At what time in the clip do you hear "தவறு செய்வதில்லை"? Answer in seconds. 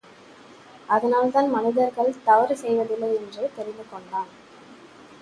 2.23-3.11